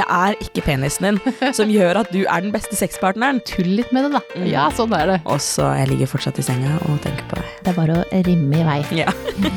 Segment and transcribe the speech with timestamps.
[0.00, 1.18] Det er ikke penisen din
[1.58, 3.42] som gjør at du er den beste sexpartneren.
[3.44, 4.22] Tull litt med det, da.
[4.32, 4.46] Mm.
[4.48, 5.18] Ja, sånn er det.
[5.28, 7.50] Og så jeg ligger fortsatt i senga og tenker på deg.
[7.60, 8.78] Det er bare å rimme i vei.
[9.02, 9.12] Ja.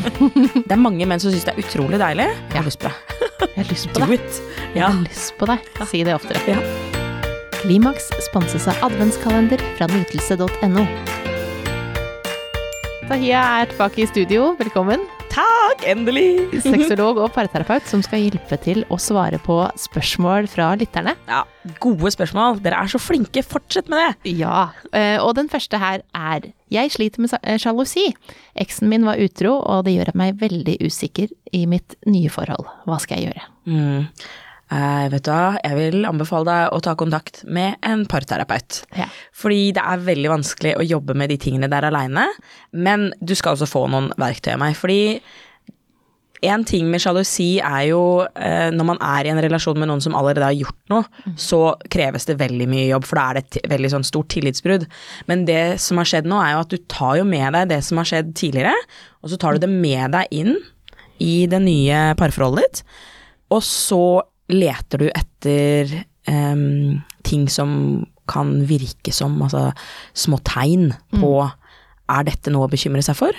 [0.68, 2.28] det er mange menn som syns det er utrolig deilig.
[2.52, 3.16] Jeg har lyst på deg.
[3.46, 4.28] Jeg har lyst på deg.
[4.74, 5.74] Jeg har lyst på deg.
[5.94, 6.44] Si det oftere.
[6.52, 6.60] Ja.
[7.62, 10.88] Klimaks sponses av adventskalender fra nytelse.no.
[13.08, 14.56] Tahia er tilbake i studio.
[14.60, 15.08] Velkommen.
[15.34, 16.62] Takk, endelig!
[16.62, 21.16] Sexolog og parterapeut som skal hjelpe til å svare på spørsmål fra lytterne.
[21.26, 21.40] Ja,
[21.82, 22.60] gode spørsmål.
[22.62, 23.42] Dere er så flinke.
[23.42, 24.36] Fortsett med det.
[24.38, 28.06] Ja, eh, og den første her er Jeg sliter med eh, sjalusi.
[28.62, 32.70] Eksen min var utro, og det gjør meg veldig usikker i mitt nye forhold.
[32.86, 33.50] Hva skal jeg gjøre?
[33.66, 34.08] Mm.
[34.74, 38.82] Eh, vet du hva, jeg vil anbefale deg å ta kontakt med en parterapeut.
[38.98, 39.10] Ja.
[39.36, 42.26] Fordi det er veldig vanskelig å jobbe med de tingene der aleine,
[42.72, 44.78] men du skal også få noen verktøy av meg.
[44.80, 45.20] Fordi
[46.44, 50.02] en ting med sjalusi er jo eh, når man er i en relasjon med noen
[50.04, 51.06] som allerede har gjort noe,
[51.40, 51.62] så
[51.94, 54.88] kreves det veldig mye jobb, for da er det et veldig sånn stort tillitsbrudd.
[55.30, 57.82] Men det som har skjedd nå, er jo at du tar jo med deg det
[57.86, 58.76] som har skjedd tidligere,
[59.22, 60.58] og så tar du det med deg inn
[61.24, 63.02] i det nye parforholdet ditt,
[63.54, 64.04] og så
[64.52, 65.94] leter du etter
[66.28, 69.70] um, ting som kan virke som altså,
[70.16, 73.38] små tegn på er dette noe å bekymre seg for?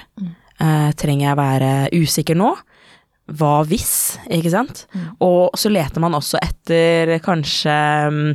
[0.62, 2.52] Eh, trenger jeg være usikker nå?
[3.34, 4.84] Hva hvis, ikke sant?
[5.24, 7.76] Og så leter man også etter kanskje
[8.12, 8.34] mm,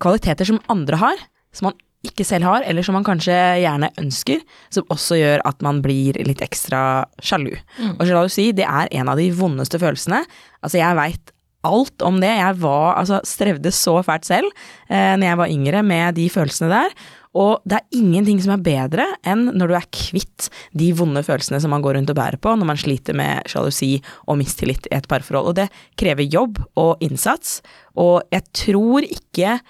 [0.00, 1.22] kvaliteter som andre har,
[1.56, 5.64] som man ikke selv har, eller som man kanskje gjerne ønsker, som også gjør at
[5.64, 7.52] man blir litt ekstra sjalu.
[7.98, 10.22] Og sjalusi, det er en av de vondeste følelsene.
[10.64, 11.34] Altså, jeg veit
[11.66, 12.32] alt om det.
[12.40, 14.50] Jeg var, altså, strevde så fælt selv
[14.88, 16.94] eh, når jeg var yngre med de følelsene der.
[17.38, 21.60] Og det er ingenting som er bedre enn når du er kvitt de vonde følelsene
[21.62, 24.96] som man går rundt og bærer på når man sliter med sjalusi og mistillit i
[24.98, 25.52] et parforhold.
[25.52, 25.68] Og det
[26.00, 27.60] krever jobb og innsats,
[27.94, 29.60] og jeg tror ikke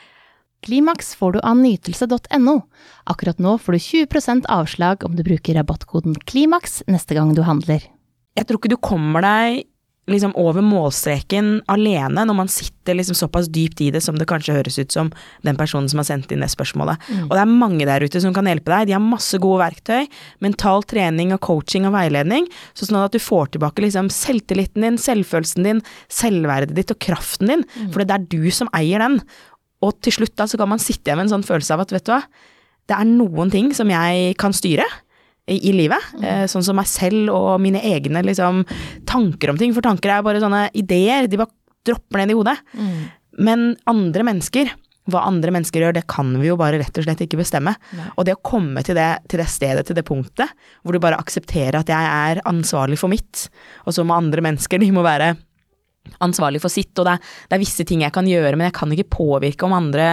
[0.60, 2.54] Klimaks får du av nytelse.no.
[3.08, 7.80] Akkurat nå får du 20% avslag om du bruker rabattkoden KLIMAKS neste gang du handler.
[8.36, 9.62] Jeg tror ikke du kommer deg
[10.10, 14.56] liksom over målstreken alene når man sitter liksom såpass dypt i det som det kanskje
[14.56, 15.12] høres ut som
[15.46, 17.00] den personen som har sendt inn det spørsmålet.
[17.28, 18.88] Og det er mange der ute som kan hjelpe deg.
[18.90, 20.08] De har masse gode verktøy.
[20.44, 22.48] Mental trening og coaching og veiledning.
[22.74, 27.54] Så sånn at du får tilbake liksom selvtilliten din, selvfølelsen din, selvverdet ditt og kraften
[27.54, 27.66] din.
[27.92, 29.20] For det er du som eier den.
[29.80, 31.94] Og til slutt da så kan man sitte igjen med en sånn følelse av at
[31.94, 32.24] vet du hva,
[32.90, 34.84] det er noen ting som jeg kan styre
[35.46, 36.12] i, livet.
[36.22, 38.62] Eh, sånn som meg selv og mine egne liksom,
[39.08, 39.74] tanker om ting.
[39.76, 41.52] For tanker er bare sånne ideer, de bare
[41.86, 42.56] dropper ned i hodet.
[43.40, 44.70] Men andre mennesker,
[45.10, 47.74] hva andre mennesker gjør, det kan vi jo bare rett og slett ikke bestemme.
[47.96, 48.08] Nei.
[48.16, 50.52] Og det å komme til det, til det stedet, til det punktet,
[50.84, 53.48] hvor du bare aksepterer at jeg er ansvarlig for mitt,
[53.86, 55.34] og så må andre mennesker, de må være
[56.24, 58.76] ansvarlig for sitt, og det er, det er visse ting jeg kan gjøre, men jeg
[58.76, 60.08] kan ikke påvirke om andre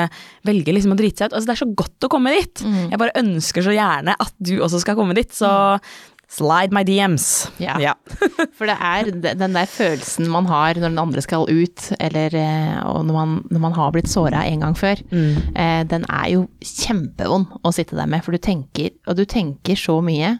[0.47, 1.37] velger liksom å drite seg ut.
[1.37, 2.65] Altså, det er så godt å komme dit.
[2.91, 5.51] Jeg bare ønsker så gjerne at du også skal komme dit, så
[6.27, 7.47] slide my DMs.
[7.57, 7.77] Ja.
[7.79, 7.93] ja.
[8.57, 12.75] For det er den der følelsen man har når den andre skal ut, eller eh,
[12.83, 16.45] og når man, når man har blitt såra en gang før, eh, den er jo
[16.59, 20.35] kjempevond å sitte der med, for du tenker, og du tenker så mye,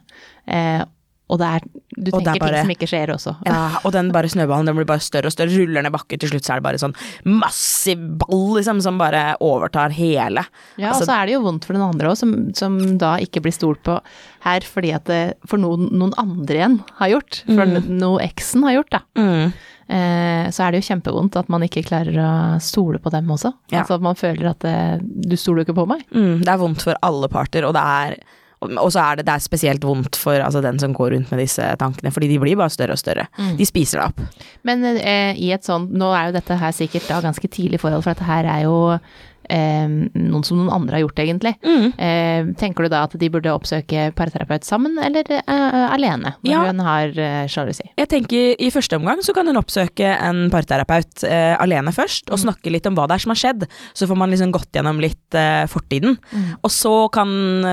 [0.46, 0.84] eh,
[1.30, 1.64] og det er,
[1.98, 3.32] du Og er tenker bare- ting som ikke skjer også.
[3.46, 6.30] Ja, og den bare snøballen den blir bare større og større, ruller ned bakken, til
[6.32, 6.96] slutt så er det bare sånn
[7.26, 10.46] massiv ball liksom, som bare overtar hele.
[10.80, 13.16] Ja, Altså, og så er det jo vondt for den andre òg, som, som da
[13.24, 14.00] ikke blir stolt på
[14.48, 18.80] her fordi at det for noen, noen andre igjen har gjort, for noe eksen har
[18.80, 19.04] gjort, da.
[19.20, 23.30] mm, Eh, så er det jo kjempevondt at man ikke klarer å stole på dem
[23.32, 23.54] også.
[23.72, 23.86] Ja.
[23.86, 24.74] Altså at man føler at det,
[25.24, 26.02] du stoler jo ikke på meg.
[26.12, 28.18] mm, det er vondt for alle parter, og det er
[28.66, 31.44] og så er det, det er spesielt vondt for altså, den som går rundt med
[31.44, 33.28] disse tankene, fordi de blir bare større og større.
[33.58, 34.44] De spiser det opp.
[34.66, 38.06] Men eh, i et sånt, nå er jo dette her sikkert da ganske tidlig forhold,
[38.06, 38.80] for dette her er jo
[39.50, 41.54] eh, noen som noen andre har gjort egentlig.
[41.66, 41.86] Mm.
[41.98, 46.64] Eh, tenker du da at de burde oppsøke parterapeut sammen, eller eh, alene, når Ja.
[46.68, 47.88] hun har eh, sjalusi?
[47.98, 52.40] Jeg tenker I første omgang så kan hun oppsøke en parterapeut eh, alene først, og
[52.44, 53.68] snakke litt om hva det er som har skjedd.
[53.98, 56.18] Så får man liksom gått gjennom litt eh, fortiden.
[56.64, 57.28] Og så kan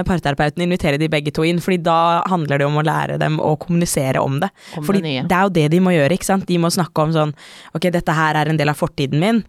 [0.06, 3.54] parterapeuten invitere de begge to inn, fordi da handler det om å lære dem å
[3.60, 4.50] kommunisere om det.
[4.78, 6.46] Om fordi det det er jo det de må gjøre, ikke sant.
[6.48, 7.32] De må snakke om sånn
[7.74, 9.42] ok, dette her er en del av fortiden min.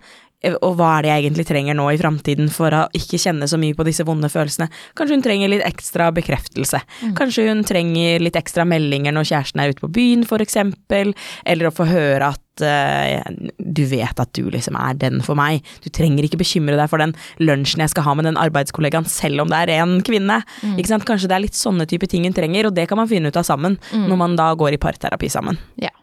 [0.45, 3.47] Eh, Og hva er det jeg egentlig trenger nå i framtiden for å ikke kjenne
[3.49, 4.69] så mye på disse vonde følelsene?
[4.97, 6.81] Kanskje hun trenger litt ekstra bekreftelse.
[7.17, 11.13] Kanskje hun trenger litt ekstra meldinger når kjæresten er ute på byen, eksempel.
[11.45, 13.23] Eller å få høre at eh,
[13.57, 15.65] du vet at du liksom er den for meg.
[15.83, 19.45] Du trenger ikke bekymre deg for den lunsjen jeg skal ha med den arbeidskollegaen, selv
[19.45, 20.41] om det er en kvinne.
[20.85, 21.07] Sant?
[21.07, 23.39] Kanskje det er litt sånne type ting hun trenger, og det kan man finne ut
[23.39, 25.59] av sammen når man da går i parterapi sammen.
[25.81, 25.93] Ja.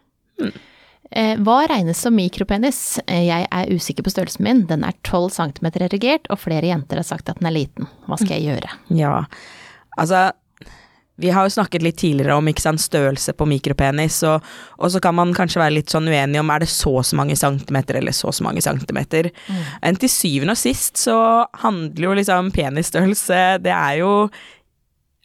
[0.41, 0.53] Eh,
[1.45, 2.99] hva regnes som mikropenis?
[3.07, 4.63] Eh, jeg er usikker på størrelsen min.
[4.69, 7.89] Den er 12 cm erigert, og flere jenter har sagt at den er liten.
[8.07, 8.79] Hva skal jeg gjøre?
[8.97, 9.19] Ja,
[9.97, 10.31] altså
[11.15, 14.41] vi har jo snakket litt tidligere om ikke sant, størrelse på mikropenis, og,
[14.79, 17.19] og, så kan man kanskje være litt sånn uenig om er det så og så
[17.19, 19.29] mange centimeter eller så og så mange centimeter.
[19.45, 19.61] Mm.
[19.85, 21.17] Men til syvende og sist så
[21.61, 24.11] handler jo liksom penisstørrelse Det er jo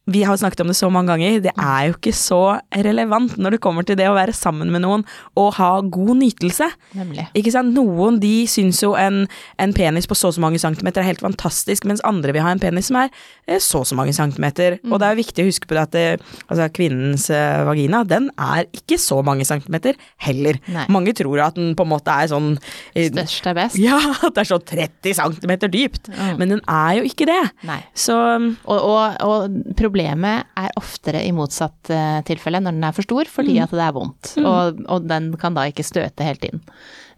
[0.08, 2.42] vi har snakket om det så mange ganger, det er jo ikke så
[2.84, 5.04] relevant når det kommer til det å være sammen med noen
[5.38, 6.70] og ha god nytelse.
[6.96, 7.28] Nemlig.
[7.38, 7.74] Ikke sant?
[7.76, 9.26] Noen de syns jo en,
[9.60, 12.52] en penis på så og så mange centimeter er helt fantastisk, mens andre vil ha
[12.52, 13.12] en penis som er
[13.46, 14.78] eh, så og så mange centimeter.
[14.82, 14.92] Mm.
[14.92, 16.04] Og det er jo viktig å huske på det at det,
[16.48, 20.58] altså, kvinnens uh, vagina, den er ikke så mange centimeter heller.
[20.72, 20.86] Nei.
[20.92, 23.78] Mange tror at den på en måte er sånn Størst er best?
[23.80, 26.10] Ja, at det er sånn 30 centimeter dypt.
[26.12, 26.34] Mm.
[26.40, 27.40] Men den er jo ikke det.
[27.68, 27.80] Nei.
[27.96, 29.58] Så og, og, og
[29.98, 33.64] problemet er oftere i motsatt uh, tilfelle når den er for stor, fordi mm.
[33.64, 34.30] at det er vondt.
[34.38, 34.46] Mm.
[34.46, 36.62] Og, og, den kan da ikke støte helt inn.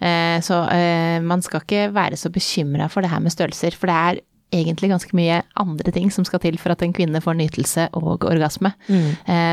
[0.01, 3.91] Uh, så uh, man skal ikke være så bekymra for det her med størrelser, for
[3.91, 7.37] det er egentlig ganske mye andre ting som skal til for at en kvinne får
[7.39, 8.73] nytelse og orgasme.
[8.89, 9.13] Mm.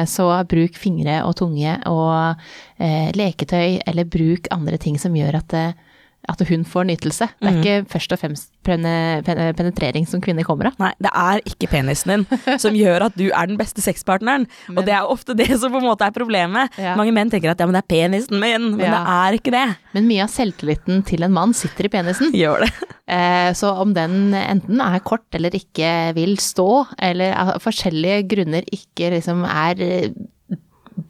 [0.10, 2.42] Så bruk fingre og tunge og
[3.14, 5.54] leketøy, eller bruk andre ting som gjør at
[6.28, 7.28] at hun får nytelse.
[7.40, 7.60] Det er mm.
[7.62, 10.78] ikke først og fremst penetrering som kvinner kommer av.
[10.82, 14.48] Nei, det er ikke penisen din som gjør at du er den beste sexpartneren.
[14.68, 16.76] Men, og det er ofte det som på en måte er problemet.
[16.82, 16.98] Ja.
[17.00, 18.94] Mange menn tenker at ja, men det er penisen min, men ja.
[18.98, 19.66] det er ikke det.
[19.96, 22.36] Men mye av selvtilliten til en mann sitter i penisen.
[22.36, 22.72] Gjør det.
[23.08, 26.72] Eh, så om den enten er kort eller ikke vil stå,
[27.08, 30.12] eller av forskjellige grunner ikke liksom er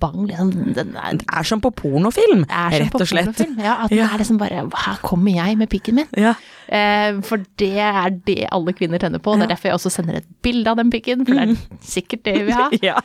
[0.01, 0.51] bang, liksom.
[0.75, 3.41] Den er, det er som på pornofilm, rett og slett.
[3.57, 4.09] Ja, at ja.
[4.11, 6.09] er liksom bare Her kommer jeg med pikken min.
[6.17, 6.35] Ja.
[6.67, 9.35] Eh, for det er det alle kvinner tenner på.
[9.37, 11.81] Det er derfor jeg også sender et bilde av den pikken, for det er mm.
[11.93, 12.75] sikkert det vi har.
[12.89, 12.97] ja.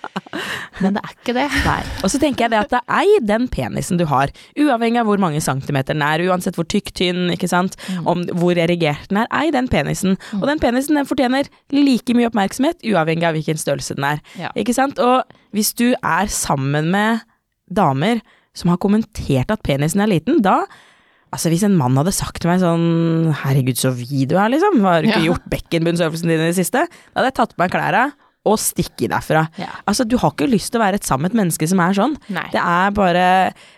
[0.80, 1.48] Men det er ikke det.
[1.66, 1.78] Nei.
[2.02, 5.22] Og så tenker jeg det at det er den penisen du har, uavhengig av hvor
[5.22, 8.08] mange centimeter den er, uansett hvor tykk, tynn, ikke sant, mm.
[8.10, 10.18] om hvor erigert den er, ei den penisen.
[10.32, 10.42] Mm.
[10.42, 14.26] Og den penisen den fortjener like mye oppmerksomhet, uavhengig av hvilken størrelse den er.
[14.58, 14.98] Ikke sant?
[15.02, 15.22] Og
[15.56, 17.22] hvis du er sammen med
[17.72, 18.22] damer
[18.56, 20.62] som har kommentert at penisen er liten, da
[21.32, 24.82] Altså Hvis en mann hadde sagt til meg sånn Herregud, så vid du er, liksom.
[24.84, 25.30] Har du ikke ja.
[25.30, 26.82] gjort bekkenbunnsøvelsen din i det siste?
[26.84, 28.10] Da hadde jeg tatt på meg klærne
[28.42, 29.44] og stikket derfra.
[29.60, 29.68] Ja.
[29.86, 31.94] Altså, du har ikke lyst til å være et sammen med et menneske som er
[31.94, 32.16] sånn.
[32.34, 32.48] Nei.
[32.50, 33.26] Det er bare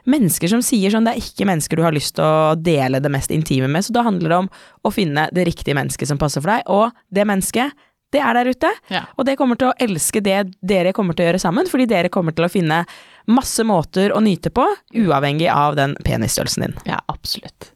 [0.09, 1.05] mennesker som sier sånn.
[1.05, 3.85] Det er ikke mennesker du har lyst til å dele det mest intime med.
[3.85, 4.49] Så da handler det om
[4.81, 7.77] å finne det riktige mennesket som passer for deg, og det mennesket
[8.15, 8.71] det er der ute.
[8.93, 9.05] Ja.
[9.19, 12.13] Og det kommer til å elske det dere kommer til å gjøre sammen, fordi dere
[12.15, 12.85] kommer til å finne
[13.31, 14.67] masse måter å nyte på,
[15.05, 16.77] uavhengig av den penisstørrelsen din.
[16.89, 17.73] Ja, absolutt.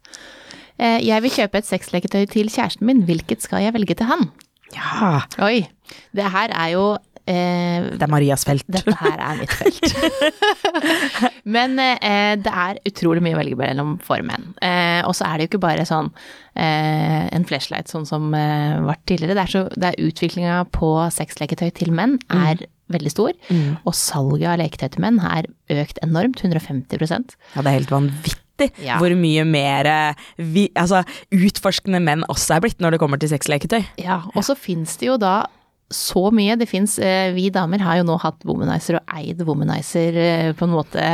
[0.78, 4.28] Eh, jeg vil kjøpe et sexleketøy til kjæresten min, hvilket skal jeg velge til han?
[4.76, 5.24] Ja.
[5.42, 5.64] Oi.
[6.12, 6.84] Det her er jo
[7.28, 8.64] Eh, det er Marias felt.
[8.72, 9.92] Dette her er mitt felt.
[11.54, 14.50] Men eh, det er utrolig mye å velge mellom for menn.
[14.64, 16.10] Eh, og så er det jo ikke bare sånn
[16.56, 19.36] eh, en flashlight sånn som eh, var tidligere.
[19.36, 22.66] Det er, så, det er utviklinga på sexleketøy til menn er mm.
[22.96, 23.36] veldig stor.
[23.52, 23.78] Mm.
[23.84, 26.44] Og salget av leketøy til menn er økt enormt.
[26.44, 28.96] 150% Ja, det er helt vanvittig ja.
[28.98, 31.04] hvor mye mer eh, vi, altså,
[31.34, 33.82] utforskende menn også er blitt når det kommer til sexleketøy.
[34.00, 34.62] Ja, og så ja.
[34.64, 35.42] fins det jo da
[35.94, 36.56] så mye.
[36.60, 40.68] Det fins eh, Vi damer har jo nå hatt womanizer og eid womanizer eh, på
[40.68, 41.04] en måte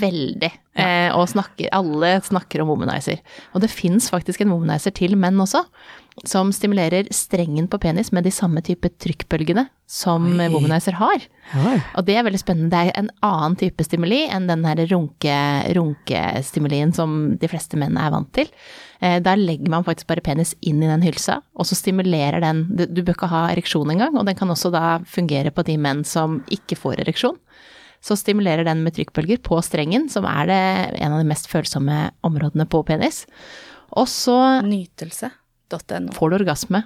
[0.00, 0.52] veldig.
[0.80, 3.20] Eh, og snakker, alle snakker om womanizer.
[3.54, 5.64] Og det fins faktisk en womanizer til menn også,
[6.28, 10.48] som stimulerer strengen på penis med de samme type trykkbølgene som Oi.
[10.52, 11.24] womanizer har.
[11.56, 11.76] Oi.
[11.98, 12.70] Og det er veldig spennende.
[12.74, 15.38] Det er en annen type stimuli enn den her runke,
[15.78, 18.50] runkestimulien som de fleste menn er vant til.
[19.00, 22.66] Eh, der legger man faktisk bare penis inn i den hylsa, og så stimulerer den
[22.70, 26.04] Du bør ikke ha ereksjon engang, og den kan også da fungere på de menn
[26.04, 27.38] som ikke får ereksjon.
[28.04, 30.62] Så stimulerer den med trykkbølger på strengen, som er det
[31.00, 33.26] en av de mest følsomme områdene på penis.
[33.90, 36.14] Og så Nytelse.no.
[36.16, 36.84] Får du orgasme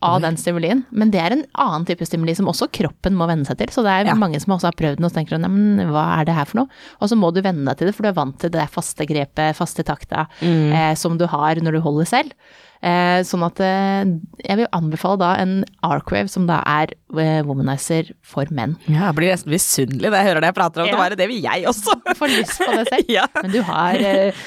[0.00, 0.82] av den stimulien.
[0.90, 3.72] Men det er en annen type stimuli som også kroppen må venne seg til.
[3.74, 4.16] Så det er ja.
[4.18, 6.80] mange som også har prøvd den og tenker sånn, hva er det her for noe?
[7.00, 9.06] Og så må du venne deg til det, for du er vant til det faste
[9.08, 10.72] grepet, faste takta, mm.
[10.72, 12.56] eh, som du har når du holder selv.
[12.80, 14.08] Eh, sånn at eh,
[14.40, 18.78] jeg vil anbefale da en Arcwave, som da er eh, womanizer for menn.
[18.86, 20.88] Ja, jeg blir nesten misunnelig når jeg hører det jeg prater om.
[20.88, 20.94] Ja.
[20.96, 21.98] Det var det vil jeg også.
[22.16, 23.12] Får lyst på det selv.
[23.18, 23.26] ja.
[23.36, 24.00] Men du har,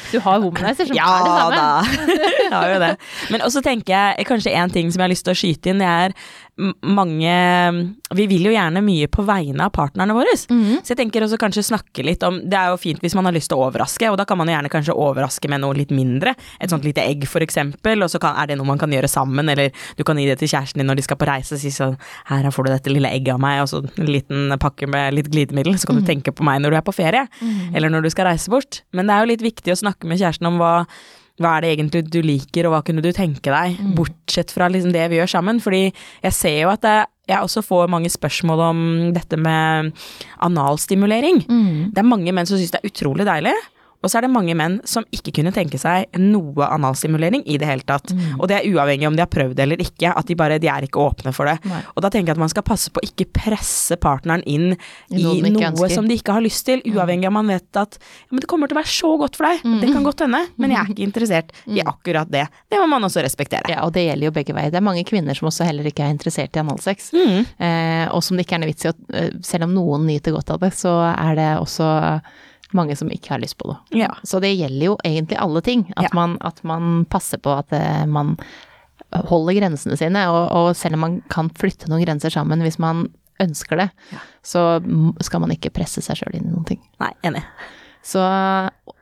[0.09, 1.59] du har womanizer som ja, er det samme.
[1.59, 2.93] Ja da, jeg har jo det.
[3.35, 5.83] Men også tenker jeg kanskje en ting som jeg har lyst til å skyte inn,
[5.83, 6.17] det er
[6.55, 7.33] mange
[8.13, 10.35] Vi vil jo gjerne mye på vegne av partnerne våre.
[10.37, 13.33] Så jeg tenker også kanskje snakke litt om Det er jo fint hvis man har
[13.33, 15.89] lyst til å overraske, og da kan man jo gjerne kanskje overraske med noe litt
[15.95, 16.35] mindre.
[16.61, 19.09] Et sånt lite egg, for eksempel, og så kan, er det noe man kan gjøre
[19.09, 21.63] sammen, eller du kan gi det til kjæresten din når de skal på reise, og
[21.63, 21.97] si sånn
[22.29, 25.31] Her får du dette lille egget av meg, og så en liten pakke med litt
[25.33, 27.25] glidemiddel, så kan du tenke på meg når du er på ferie,
[27.73, 28.83] eller når du skal reise bort.
[28.93, 30.73] Men det er jo litt viktig å snakke med kjæresten om hva
[31.41, 34.93] hva er det egentlig du liker, og hva kunne du tenke deg, bortsett fra liksom
[34.93, 35.61] det vi gjør sammen?
[35.63, 36.97] Fordi jeg ser jo at det,
[37.31, 38.79] jeg også får mange spørsmål om
[39.15, 39.93] dette med
[40.43, 41.45] analstimulering.
[41.95, 43.53] Det er mange menn som syns det er utrolig deilig.
[44.03, 47.69] Og så er det mange menn som ikke kunne tenke seg noe analstimulering i det
[47.69, 48.11] hele tatt.
[48.37, 50.69] Og det er uavhengig om de har prøvd det eller ikke, at de bare de
[50.71, 51.55] er ikke åpne for det.
[51.69, 51.81] Nei.
[51.95, 54.73] Og da tenker jeg at man skal passe på å ikke presse partneren inn
[55.13, 58.31] I noe noe som de ikke har lyst til, uavhengig om man vet at ja,
[58.33, 59.63] men det kommer til å være så godt for deg.
[59.81, 62.45] Det kan godt hende, men jeg er ikke interessert i akkurat det.
[62.71, 63.71] Det må man også respektere.
[63.71, 64.73] Ja, og det gjelder jo begge veier.
[64.73, 67.11] Det er mange kvinner som også heller ikke er interessert i analsex.
[67.15, 67.43] Mm.
[67.57, 70.33] Eh, og som det ikke er noe vits i å eh, Selv om noen nyter
[70.35, 71.87] godt av det, så er det også
[72.77, 73.77] mange som ikke har lyst på det.
[74.03, 74.11] Ja.
[74.23, 75.85] Så det gjelder jo egentlig alle ting.
[75.97, 76.13] At, Ja.
[76.13, 78.35] man, at man passer på at eh, man
[79.29, 80.25] holder grensene sine.
[80.31, 83.07] Og, og selv om man kan flytte noen grenser sammen hvis man
[83.41, 83.89] ønsker det,
[84.45, 84.77] så
[85.25, 86.79] skal man ikke presse seg sjøl inn i noen ting.
[87.01, 87.41] Nei, enig.
[88.03, 88.19] Så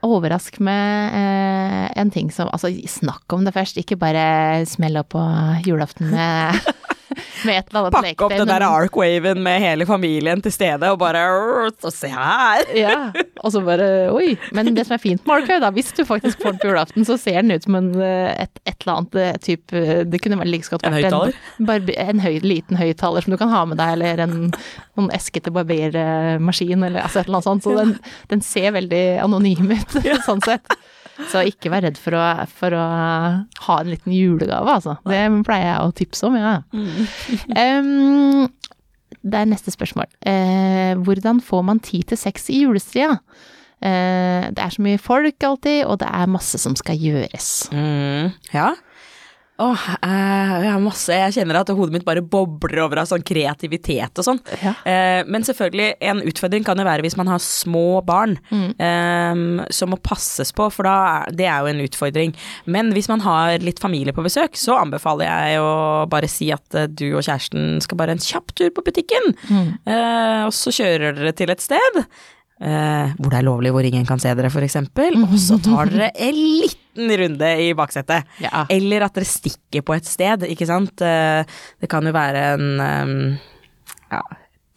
[0.06, 5.10] overrask med eh, en ting som Altså, snakk om det først, ikke bare smell opp
[5.16, 5.22] på
[5.66, 6.60] julaften med,
[7.48, 11.00] med et eller annet Pakke opp den der Arcwaven med hele familien til stede, og
[11.02, 11.24] bare
[11.82, 12.66] Så se her!
[12.82, 13.12] Ja,
[13.44, 14.34] og så bare oi.
[14.56, 17.06] Men det som er fint med Arcway, da, hvis du faktisk får den på julaften,
[17.08, 20.40] så ser den ut som en, eh, et, et eller annet type eh, Det kunne
[20.48, 21.38] like godt vært En høyttaler?
[21.60, 24.38] En, en høy, liten høyttaler som du kan ha med deg, eller en,
[25.00, 27.68] noen eske til barbermaskin, eller altså et eller annet sånt.
[27.68, 27.94] Så den,
[28.32, 30.00] den ser veldig anonym ut,
[30.30, 30.80] sånn sett.
[31.30, 32.82] Så ikke vær redd for å, for å
[33.68, 34.98] ha en liten julegave, altså.
[35.08, 36.58] Det pleier jeg å tipse om, ja.
[37.62, 38.48] Um,
[39.22, 40.10] det er neste spørsmål.
[40.26, 43.18] Uh, hvordan får man tid til sex i julestria?
[43.82, 47.52] Uh, det er så mye folk alltid, og det er masse som skal gjøres.
[47.74, 48.72] Mm, ja.
[49.62, 53.26] Åh, eh, jeg har masse Jeg kjenner at hodet mitt bare bobler over av sånn
[53.26, 54.42] kreativitet og sånn.
[54.64, 54.74] Ja.
[54.90, 59.94] Eh, men selvfølgelig, en utfordring kan jo være hvis man har små barn eh, som
[59.94, 60.98] må passes på, for da
[61.30, 62.36] det er jo en utfordring.
[62.66, 65.72] Men hvis man har litt familie på besøk, så anbefaler jeg å
[66.12, 70.44] bare si at eh, du og kjæresten skal bare en kjapp tur på butikken, eh,
[70.48, 72.06] og så kjører dere til et sted.
[72.62, 75.16] Eh, hvor det er lovlig, hvor ingen kan se dere, for eksempel.
[75.26, 78.28] Og så tar dere en liten runde i baksetet.
[78.44, 78.66] Ja.
[78.70, 81.02] Eller at dere stikker på et sted, ikke sant.
[81.02, 81.42] Eh,
[81.82, 83.38] Det kan jo være en um,
[84.12, 84.22] ja,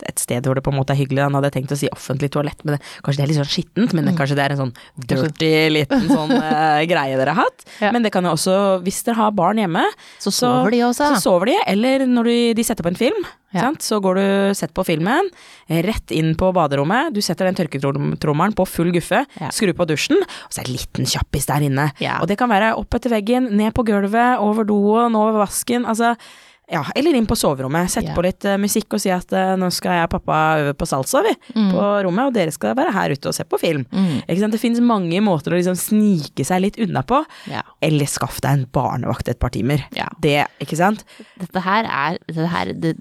[0.02, 1.22] et sted hvor det på en måte er hyggelig.
[1.22, 3.94] Han hadde tenkt å si offentlig toalett, men det, kanskje det er litt sånn skittent.
[3.94, 4.74] Men det, kanskje det er en sånn
[5.08, 7.64] dirty liten sånn uh, greie dere har hatt.
[7.80, 7.92] Ja.
[7.94, 9.84] Men det kan jo også, hvis dere har barn hjemme,
[10.18, 11.12] Så sover de også.
[11.14, 13.24] så sover de, eller når de, de setter på en film,
[13.54, 13.68] Ja.
[13.68, 13.84] sant?
[13.86, 15.28] så går du sett på filmen,
[15.70, 19.50] rett inn på baderommet, du setter den tørketrommelen på full guffe, Ja.
[19.54, 21.84] skrur på dusjen, og så er det en liten kjappis der inne.
[22.20, 26.16] Og det kan være opp etter veggen, ned på gulvet, over doen, over vasken, altså
[26.75, 27.90] ja, eller inn på soverommet.
[27.90, 28.16] Sett yeah.
[28.16, 30.88] på litt uh, musikk og si at uh, nå skal jeg og pappa øve på
[30.88, 33.85] salsa, vi, på rommet, og dere skal være her ute og se på film.
[33.95, 34.25] Mm.
[34.25, 34.57] Ikke sant?
[34.57, 37.21] Det finnes mange måter å liksom snike seg litt unna på.
[37.50, 37.66] Yeah.
[37.85, 39.85] Eller skaff deg en barnevakt et par timer.
[39.95, 40.11] Yeah.
[40.25, 41.04] Det, ikke sant?
[41.40, 42.95] Dette her er, dette her, det,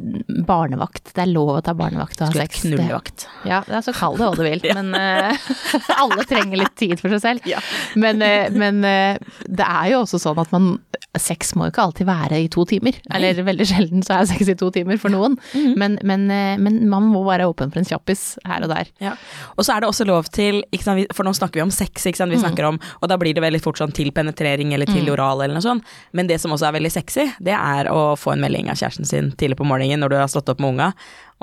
[0.45, 1.09] barnevakt.
[1.09, 2.67] Det er lov å ta barnevakt og ha Skulle sex.
[2.67, 3.27] Knullevakt.
[3.49, 5.49] Ja, det er så kall det hva du vil, men uh,
[6.03, 7.49] alle trenger litt tid for seg selv.
[7.49, 7.63] Ja.
[7.97, 8.21] Men,
[8.53, 10.75] men det er jo også sånn at man
[11.19, 12.95] Sex må jo ikke alltid være i to timer.
[13.13, 15.37] Eller veldig sjelden så er sex i to timer for noen.
[15.53, 15.73] Mhm.
[15.79, 18.89] men, men, eh, men man må være åpen for en kjappis her og der.
[19.03, 19.15] Ja.
[19.57, 22.03] Og så er det også lov til, ikke sant, for nå snakker vi om sex,
[22.03, 25.41] vi snakker om, og da blir det veldig fort sånn til penetrering eller til oral
[25.41, 25.83] eller noe sånt.
[26.13, 29.07] Men det som også er veldig sexy, det er å få en melding av kjæresten
[29.07, 30.91] sin tidlig på morgenen når du har stått opp med unga,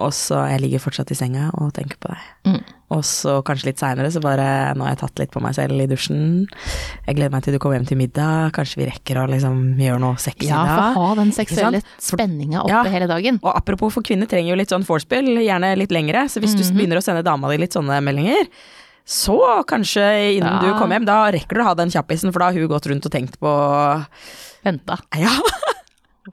[0.00, 2.22] og så jeg ligger fortsatt i senga og tenker på deg.
[2.48, 2.60] Mm.
[2.90, 5.78] Og så kanskje litt seinere så bare Nå har jeg tatt litt på meg selv
[5.78, 6.48] i dusjen.
[7.06, 8.50] Jeg gleder meg til du kommer hjem til middag.
[8.56, 10.88] Kanskje vi rekker å liksom gjøre noe sexy Ja, da.
[10.96, 12.82] for å ha den seksuelle spenninga oppe Ja.
[12.90, 13.38] hele dagen.
[13.44, 16.24] Og apropos, for kvinner trenger jo litt sånn vorspiel, gjerne litt lengre.
[16.32, 18.48] Så hvis du begynner å sende dama di litt sånne meldinger,
[19.06, 20.60] så kanskje innen Ja.
[20.60, 22.86] du kommer hjem, da rekker du å ha den kjappisen, for da har hun gått
[22.90, 23.54] rundt og tenkt på
[24.64, 25.30] Venta Ja,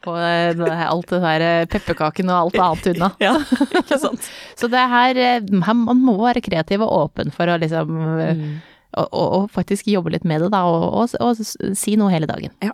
[0.03, 3.09] på eh, alt det der pepperkakene og alt annet unna.
[3.23, 3.35] ja
[3.81, 4.27] ikke sant.
[4.59, 8.33] Så det her, eh, her Man må være kreativ og åpen for å liksom eh,
[8.37, 8.57] Mm.
[8.99, 12.29] og, og, og faktisk jobbe litt med det, da, og, og, og si noe hele
[12.29, 12.53] dagen.
[12.63, 12.73] Ja.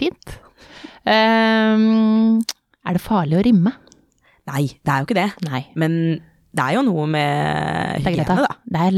[0.00, 0.38] Fint.
[1.04, 2.40] Um,
[2.86, 3.72] er det farlig å rimme?
[4.50, 5.28] Nei, det er jo ikke det.
[5.46, 5.62] Nei.
[5.78, 5.94] Men
[6.56, 8.46] det er jo noe med Det hygiene, da.
[8.48, 8.54] da.
[8.70, 8.96] Det er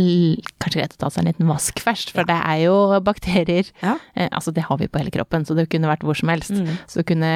[0.62, 3.68] kanskje greit å ta seg en liten vask først, for det er jo bakterier.
[3.82, 3.96] Ja.
[4.16, 6.52] Eh, altså det har vi på hele kroppen, så det kunne vært hvor som helst.
[6.56, 6.70] Mm.
[6.88, 7.32] Så du kunne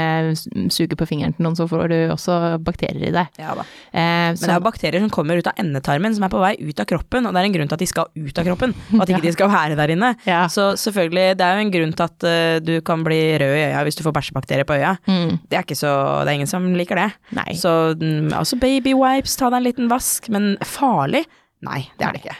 [0.72, 3.40] suge på fingeren til noen, så får du også bakterier i deg.
[3.42, 3.66] Ja da.
[3.92, 6.54] Eh, Men det er jo bakterier som kommer ut av endetarmen, som er på vei
[6.64, 8.74] ut av kroppen, og det er en grunn til at de skal ut av kroppen,
[8.96, 10.12] og at ikke de skal være der inne.
[10.28, 10.46] Ja.
[10.52, 13.64] Så selvfølgelig, det er jo en grunn til at uh, du kan bli rød i
[13.68, 14.96] øya hvis du får bæsjebakterier på øya.
[15.06, 15.92] mm, Det er ikke så,
[16.24, 17.08] det er ingen som liker det.
[17.36, 17.50] Nei.
[17.60, 21.24] Så mm, også baby wipes, ta deg en liten vask, men farlig?
[21.66, 22.36] Nei, det er det ikke.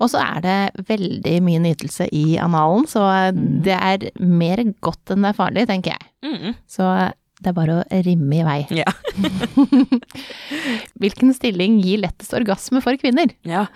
[0.00, 3.02] Og så er det veldig mye nytelse i analen, så
[3.34, 3.62] Mm.
[3.66, 6.06] det er mer godt enn det er farlig, tenker jeg.
[6.24, 6.54] Mm.
[6.66, 6.86] Så
[7.40, 8.60] det er bare å rimme i vei.
[8.80, 8.88] Ja.
[11.00, 13.32] Hvilken stilling gir lettest orgasme for kvinner?
[13.48, 13.66] ja.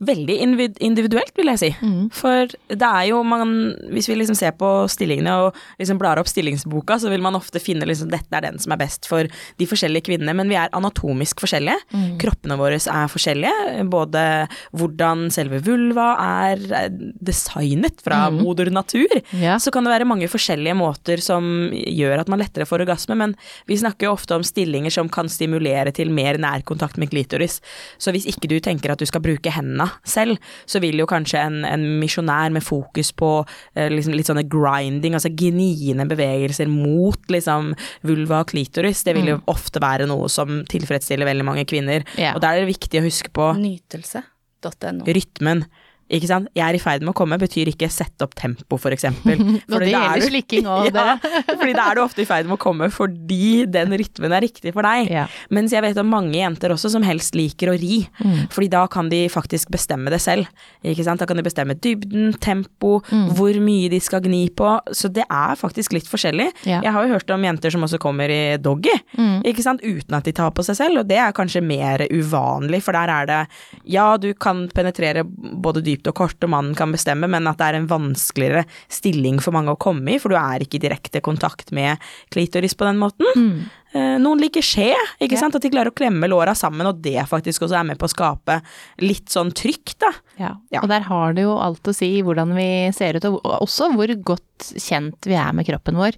[0.00, 0.36] Veldig
[0.80, 1.68] individuelt, vil jeg si.
[1.84, 2.06] Mm.
[2.16, 3.50] For det er jo man
[3.92, 7.60] Hvis vi liksom ser på stillingene og liksom blar opp stillingsboka, så vil man ofte
[7.60, 9.28] finne liksom dette er den som er best for
[9.60, 10.32] de forskjellige kvinnene.
[10.36, 11.76] Men vi er anatomisk forskjellige.
[11.92, 12.06] Mm.
[12.22, 13.84] Kroppene våre er forskjellige.
[13.92, 14.24] Både
[14.72, 16.08] hvordan selve vulva
[16.46, 16.88] er eh,
[17.20, 18.42] designet fra Mm.
[18.44, 19.08] moder natur.
[19.34, 19.58] Yeah.
[19.58, 23.34] Så kan det være mange forskjellige måter som gjør at man lettere får orgasme, men
[23.66, 27.60] vi snakker jo ofte om stillinger som kan stimulere til mer nærkontakt med klitoris.
[27.98, 31.42] Så hvis ikke du tenker at du skal bruke hendene selv, så vil jo kanskje
[31.42, 33.32] en, en misjonær med fokus på
[33.74, 37.74] eh, liksom litt sånne grinding, altså gniende bevegelser mot liksom
[38.06, 42.06] vulva og klitoris, det vil jo ofte være noe som tilfredsstiller veldig mange kvinner.
[42.20, 42.34] Ja.
[42.34, 45.06] Og da er det viktig å huske på Nytelse.no.
[45.08, 45.66] rytmen.
[46.10, 46.48] Ikke sant?
[46.56, 49.38] Jeg er i ferd med å komme betyr ikke sette opp tempo, for eksempel.
[49.70, 51.14] Fordi det er gjelder slikking òg, ja,
[51.54, 54.72] fordi da er du ofte i ferd med å komme fordi den rytmen er riktig
[54.74, 55.10] for deg.
[55.12, 55.26] Ja.
[55.54, 58.48] Mens jeg vet om mange jenter også som helst liker å ri, Mm.
[58.52, 60.48] fordi da kan de faktisk bestemme det selv.
[60.84, 61.20] Ikke sant?
[61.22, 63.30] Da kan de bestemme dybden, tempo, Mm.
[63.38, 64.80] hvor mye de skal gni på.
[64.92, 66.50] Så det er faktisk litt forskjellig.
[66.66, 66.80] Ja.
[66.82, 69.42] Jeg har jo hørt om jenter som også kommer i doggy, Mm.
[69.44, 69.80] ikke sant?
[69.82, 73.08] uten at de tar på seg selv, og det er kanskje mer uvanlig, for der
[73.08, 73.40] er det
[73.86, 77.66] Ja, du kan penetrere både dypt og kort, og mannen kan bestemme, men at det
[77.68, 81.20] er en vanskeligere stilling for mange å komme i, for du er ikke i direkte
[81.20, 81.98] kontakt med
[82.32, 83.26] klitoris på den måten.
[83.36, 83.68] Mm.
[83.92, 85.40] Eh, Noen liker skje, ikke Ja.
[85.40, 88.06] sant, at de klarer å klemme låra sammen, og det faktisk også er med på
[88.06, 88.60] å skape
[89.02, 90.12] litt sånn trykk, da.
[90.38, 90.52] Ja.
[90.70, 90.80] Ja.
[90.84, 94.06] Og der har det jo alt å si hvordan vi ser ut, og også hvor
[94.22, 94.44] godt
[94.76, 96.12] kjent vi er med kroppen vår.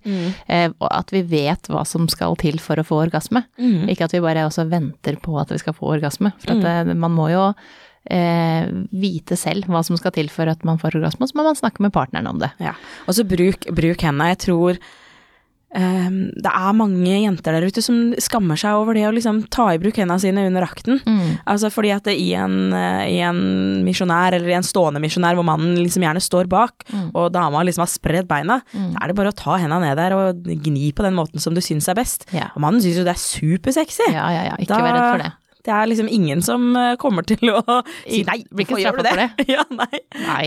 [0.48, 3.44] Eh, og at vi vet hva som skal til for å få orgasme.
[3.58, 3.88] Mm.
[3.88, 6.32] Ikke at vi bare også venter på at vi skal få orgasme.
[6.42, 7.54] For at eh, man må jo
[8.10, 11.44] eh, vite selv hva som skal til for at man får orgasme, og så må
[11.46, 12.50] man snakke med partneren om det.
[12.62, 12.74] Ja.
[13.06, 14.32] Og så bruk, bruk hendene.
[14.32, 14.78] Jeg tror
[15.72, 19.70] um, det er mange jenter der ute som skammer seg over det å liksom ta
[19.72, 21.00] i bruk hendene sine under akten.
[21.48, 23.40] Altså fordi at det i en, eh, i en
[23.86, 27.86] misjonær, eller i en stående misjonær hvor mannen liksom gjerne står bak, og dama liksom
[27.86, 31.06] har spredd beina, da er det bare å ta hendene ned der og gni på
[31.06, 32.26] den måten som du syns er best.
[32.36, 32.50] Ja.
[32.56, 34.10] Og mannen syns jo det er supersexy.
[34.12, 34.58] Ja, ja, ja.
[34.60, 35.32] Ikke Da- vær redd for det.
[35.62, 37.62] Det er liksom ingen som eh, kommer til å
[38.02, 39.46] si nei, Blir ikke straffa for det?
[39.54, 40.00] ja, nei.
[40.24, 40.46] Nei.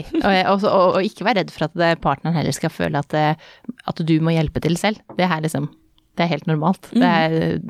[0.52, 0.66] Og, og,
[0.98, 4.64] og, ikke vær redd for at partneren heller skal føle at, at du må hjelpe
[4.66, 5.00] til selv.
[5.16, 5.70] Det liksom
[6.16, 6.92] Det er helt normalt.
[6.92, 7.64] Det, er,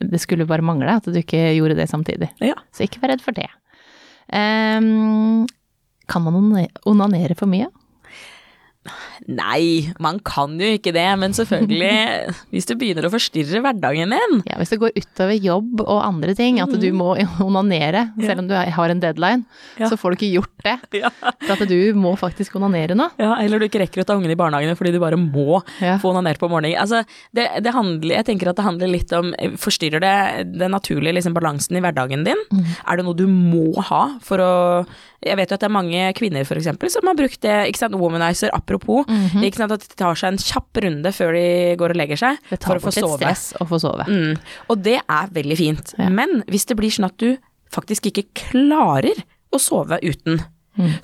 [0.00, 2.30] det skulle bare mangle at du ikke gjorde det samtidig.
[2.44, 2.56] Ja.
[2.72, 3.50] Så ikke vær redd for det.
[4.32, 5.44] Um,
[6.08, 7.68] kan man onanere for mye?
[9.30, 14.34] Nei, man kan jo ikke det, men selvfølgelig, hvis du begynner å forstyrre hverdagen din
[14.48, 18.48] Ja, hvis det går utover jobb og andre ting, at du må onanere, selv om
[18.50, 19.44] du har en deadline,
[19.80, 19.88] Ja.
[19.90, 20.76] så får du ikke gjort det.
[21.04, 21.10] ja.
[21.46, 23.08] For at du må faktisk onanere nå.
[23.20, 25.96] ja, eller du ikke rekker å ta ungen i barnehagen fordi du bare må Ja.
[26.02, 26.76] få onanert på morgenen.
[26.80, 27.02] Altså,
[27.34, 30.14] det, det handler, jeg tenker at det handler litt om Forstyrrer det
[30.58, 32.40] den naturlige liksom, balansen i hverdagen din?
[32.84, 34.52] Er det noe du må ha for å
[35.24, 37.80] Jeg vet jo at det er mange kvinner for eksempel som har brukt det, ikke
[37.80, 39.08] sant, womanizer, apropos,
[39.40, 41.44] ikke sant, at de tar seg en kjapp runde før de
[41.80, 43.18] går og legger seg Det for tar å få bort litt sove.
[43.22, 44.06] stress å få sove.
[44.08, 44.34] Mm.
[44.68, 45.94] Og det er veldig fint.
[45.98, 46.10] Ja.
[46.12, 47.30] Men hvis det blir sånn at du
[47.74, 50.42] faktisk ikke klarer å sove uten,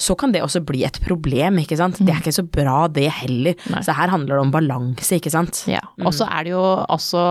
[0.03, 2.01] så kan det også bli et problem, ikke sant.
[2.03, 3.55] Det er ikke så bra det heller.
[3.71, 3.83] Nei.
[3.87, 5.61] Så her handler det om balanse, ikke sant.
[5.71, 7.23] Ja, og så er det jo også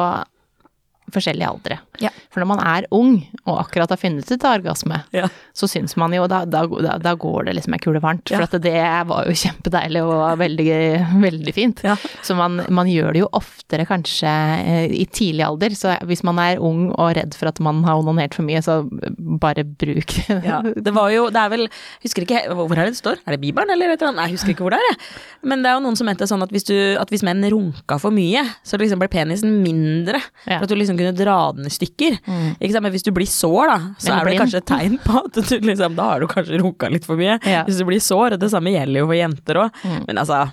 [1.14, 1.78] forskjellige aldre.
[2.04, 2.10] Ja.
[2.32, 5.28] For når man er ung og akkurat har funnet ut av orgasme, Ja.
[5.54, 6.66] så syns man jo da, da,
[7.02, 8.30] da, går det liksom ei kule varmt.
[8.30, 8.76] For at det
[9.10, 10.68] var jo kjempedeilig og veldig,
[11.24, 11.84] veldig fint.
[11.84, 11.96] Ja.
[12.24, 15.76] Så man, man gjør det jo oftere kanskje eh, i tidlig alder.
[15.76, 18.82] Så hvis man er ung og redd for at man har onanert for mye, så
[19.42, 20.14] bare bruk
[20.50, 21.68] Ja, det var jo, det er vel,
[22.04, 23.20] husker ikke, hvor er det det står?
[23.26, 24.20] Er det Bibelen eller et eller annet?
[24.22, 25.00] Nei, jeg husker ikke hvor det er, jeg.
[25.50, 27.98] Men det er jo noen som mente sånn at hvis, du, at hvis menn runka
[28.02, 30.58] for mye, så liksom ble penisen mindre, Ja.
[30.60, 32.20] for at du liksom kunne dra den i stykker.
[32.28, 32.80] Sant?
[32.84, 34.42] Men hvis du blir sår da, så Eller er det blind.
[34.46, 37.40] kanskje et tegn på at du liksom, da har du kanskje runka litt for mye.
[37.48, 37.64] Ja.
[37.68, 40.00] Hvis du blir sår, og det samme gjelder jo for jenter også.
[40.08, 40.46] Men altså,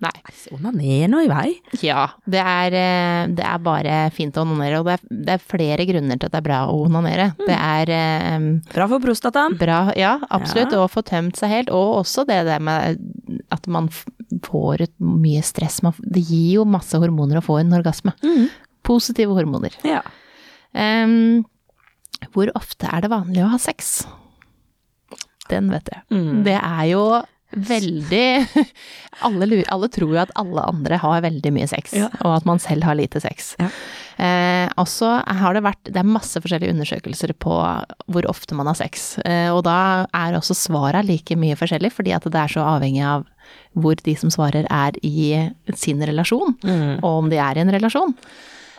[0.00, 0.14] Nei.
[0.56, 1.48] Onaner nå i vei.
[1.84, 5.42] Ja, det er, eh, det er bare fint å onanere, og det er, det er
[5.44, 7.26] flere grunner til at det er bra å onanere.
[7.36, 7.92] Det er
[8.38, 9.58] um, Bra for prostataen.
[9.60, 10.86] bra, ja, absolutt, Ja.
[10.86, 12.96] å få tømt seg helt, og også det der med
[13.52, 13.90] at man
[14.40, 15.82] får ut mye stress.
[15.84, 18.16] Man, det gir jo masse hormoner å få en orgasme.
[18.90, 19.76] Positive hormoner.
[19.86, 20.02] Ja.
[20.74, 21.44] Um,
[22.34, 24.00] hvor ofte er det vanlig å ha sex?
[25.50, 26.02] Den vet jeg.
[26.14, 26.42] Mm.
[26.46, 27.04] Det er jo
[27.50, 28.26] veldig
[29.26, 32.06] alle, lurer, alle tror jo at alle andre har veldig mye sex, Ja.
[32.22, 33.56] og at man selv har lite sex.
[33.58, 33.66] Ja.
[34.22, 37.56] Eh, og så har det vært Det er masse forskjellige undersøkelser på
[38.12, 39.16] hvor ofte man har sex.
[39.24, 43.02] Eh, og da er også svara like mye forskjellig, fordi at det er så avhengig
[43.02, 43.26] av
[43.74, 47.00] hvor de som svarer er i sin relasjon, Mm.
[47.02, 48.14] og om de er i en relasjon.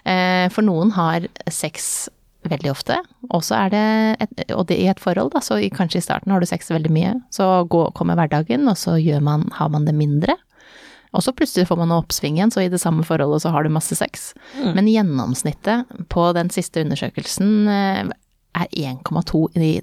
[0.07, 2.09] Eh, for noen har sex
[2.49, 2.97] veldig ofte,
[3.29, 3.87] og så er det,
[4.25, 6.71] et, og det i et forhold, da, så i, kanskje i starten har du sex
[6.73, 10.37] veldig mye, så går, kommer hverdagen, og så gjør man, har man det mindre.
[11.11, 13.65] Og så plutselig får man noe oppsving igjen, så i det samme forholdet så har
[13.65, 14.31] du masse sex.
[14.77, 18.13] Men gjennomsnittet på den siste undersøkelsen eh,
[18.55, 19.73] er 1,2 i,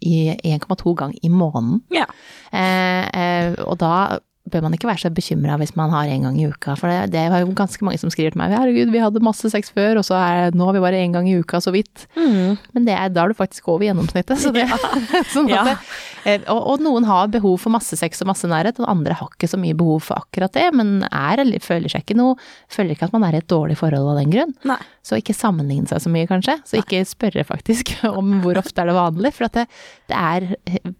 [0.00, 0.16] i
[0.56, 1.82] 1,2 gang i måneden.
[1.94, 2.08] ja.
[2.48, 4.18] Eh, eh, og da
[4.52, 7.12] bør man ikke være så bekymra hvis man har én gang i uka, for det,
[7.14, 10.00] det var jo ganske mange som skriver til meg herregud, vi hadde masse sex før,
[10.00, 12.06] og så er nå har vi bare én gang i uka, så vidt.
[12.18, 14.38] Men det er, da er du faktisk over gjennomsnittet.
[14.42, 14.66] Så det,
[15.34, 15.64] sånn at Ja.
[15.70, 15.76] det,
[16.24, 19.30] eh, og, og noen har behov for masse sex og masse nærhet, og andre har
[19.34, 22.36] ikke så mye behov for akkurat det, men er, eller føler seg ikke noe
[22.72, 24.52] Føler ikke at man er i et dårlig forhold av den grunn.
[24.68, 24.76] Nei.
[25.06, 26.58] Så ikke sammenligne seg så mye, kanskje.
[26.68, 29.64] Så ikke spørre faktisk om hvor ofte er det vanlig, for at det,
[30.12, 30.46] det er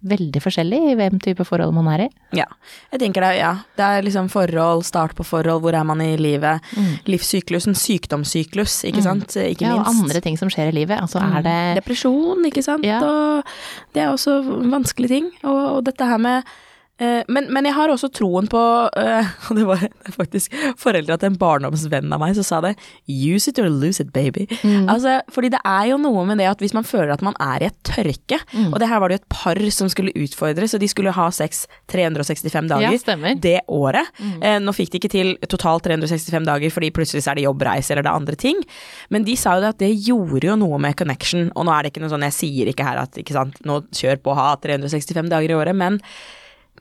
[0.09, 2.09] veldig forskjellig i hvem type forhold man er i.
[2.41, 2.47] Ja.
[2.95, 3.55] Jeg tenker det, ja.
[3.79, 6.65] Det er liksom forhold, start på forhold, hvor er man i livet.
[7.09, 9.37] Livssyklusen, sykdomssyklus, ikke sant.
[9.37, 10.99] Ikke Ja, og andre ting som skjer i livet.
[11.01, 12.87] Altså er det Depresjon, ikke sant.
[12.87, 13.01] Ja.
[13.05, 13.45] Og
[13.95, 15.31] det er også vanskelige ting.
[15.43, 16.57] Og, og dette her med
[17.31, 18.61] men, men jeg har også troen på
[18.99, 19.85] eh, Og det var
[20.17, 22.75] faktisk foreldra til en barndomsvenn av meg som sa det.
[23.07, 24.49] Use it or lose it, baby.
[24.63, 24.89] Mm.
[24.91, 27.65] Altså, fordi det er jo noe med det at hvis man føler at man er
[27.65, 28.71] i et tørke Mm.
[28.73, 31.27] Og det her var det jo et par som skulle utfordres, og de skulle ha
[31.35, 33.35] sex 365 dager Ja.
[33.39, 34.09] Det året.
[34.19, 34.65] Mm.
[34.65, 38.07] nå fikk de ikke til totalt 365 dager, fordi plutselig så er det jobbreise eller
[38.07, 38.63] det er andre ting.
[39.11, 41.83] Men de sa jo det at det gjorde jo noe med connection, og nå er
[41.87, 44.51] det ikke noe sånn, jeg sier ikke her at ikke sant, nå kjør på, ha
[44.65, 46.01] 365 dager i året, men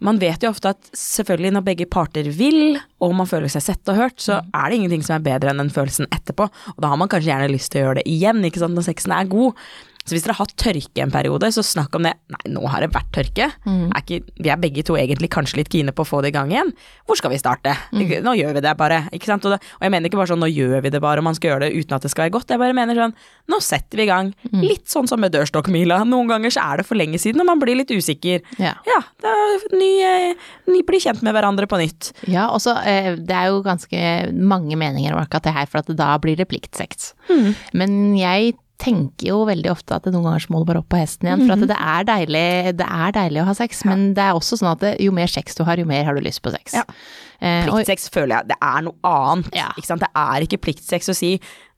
[0.03, 3.91] man vet jo ofte at selvfølgelig når begge parter vil, og man føler seg sett
[3.91, 6.49] og hørt, så er det ingenting som er bedre enn den følelsen etterpå.
[6.75, 8.89] Og da har man kanskje gjerne lyst til å gjøre det igjen, ikke sant, når
[8.89, 9.67] sexen er god.
[10.08, 12.13] Så hvis dere har hatt tørke en periode, så snakk om det.
[12.32, 13.50] Nei, nå har det vært tørke.
[13.67, 16.36] Er ikke, vi er begge to egentlig kanskje litt kine på å få det i
[16.38, 16.72] gang igjen.
[17.08, 17.74] Hvor skal vi starte?
[17.91, 18.24] Mm.
[18.24, 19.02] Nå gjør vi det bare.
[19.15, 19.46] Ikke sant?
[19.48, 21.38] Og, det, og jeg mener ikke bare sånn nå gjør vi det bare, og man
[21.38, 22.54] skal gjøre det uten at det skal være godt.
[22.56, 23.15] Jeg bare mener sånn
[23.52, 24.32] nå setter vi i gang.
[24.63, 26.02] Litt sånn som med dørstokkmila.
[26.08, 28.43] Noen ganger så er det for lenge siden, og man blir litt usikker.
[28.62, 28.76] Ja.
[28.88, 32.13] Ja, det er ny, eh, ny bli kjent med hverandre på nytt.
[32.32, 34.00] Ja, og så eh, det er jo ganske
[34.36, 37.12] mange meninger om akkurat det her, for at da blir det pliktsex.
[37.78, 41.00] Men jeg tenker jo veldig ofte at noen ganger så må du bare opp på
[41.00, 42.44] hesten igjen, for at det er deilig,
[42.80, 45.32] det er deilig å ha sex, men det er også sånn at det, jo mer
[45.32, 46.76] sex du har, jo mer har du lyst på sex.
[46.78, 46.86] Ja.
[47.42, 49.50] Eh, Pliktsex føler jeg det er noe annet.
[49.58, 49.72] Ja.
[49.78, 51.36] Det er ikke pliktsex å si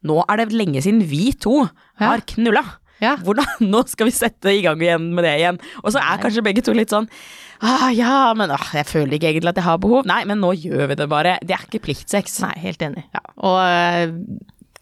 [0.08, 1.66] nå er det lenge siden vi to
[2.00, 2.64] har knulla.
[3.00, 3.16] Ja.
[3.24, 5.60] Hvordan, nå skal vi sette i gang igjen med det igjen.
[5.84, 7.08] Og så er kanskje begge to litt sånn
[7.60, 10.08] ah, ja, men ah, jeg føler ikke egentlig at jeg har behov.
[10.08, 11.38] Nei, men nå gjør vi det bare.
[11.44, 12.40] Det er ikke pliktsex.
[12.44, 13.04] Nei, helt enig.
[13.16, 13.24] Ja.
[13.40, 13.60] Og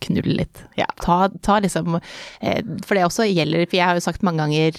[0.06, 0.64] knulle litt.
[0.80, 0.88] Ja.
[1.04, 4.78] Ta, ta liksom eh, For det også gjelder, for jeg har jo sagt mange ganger